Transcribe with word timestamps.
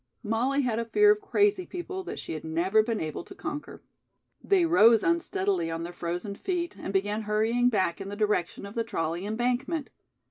Molly 0.23 0.63
had 0.63 0.79
a 0.79 0.85
fear 0.85 1.11
of 1.11 1.21
crazy 1.21 1.67
people 1.67 2.01
that 2.05 2.17
she 2.17 2.33
had 2.33 2.43
never 2.43 2.81
been 2.81 2.99
able 2.99 3.23
to 3.23 3.35
conquer. 3.35 3.83
They 4.43 4.65
rose 4.65 5.03
unsteadily 5.03 5.69
on 5.69 5.83
their 5.83 5.93
frozen 5.93 6.33
feet 6.33 6.75
and 6.75 6.91
began 6.91 7.21
hurrying 7.29 7.69
back 7.69 8.01
in 8.01 8.09
the 8.09 8.15
direction 8.15 8.65
of 8.65 8.73
the 8.73 8.83
trolley 8.83 9.27
embankment. 9.27 9.91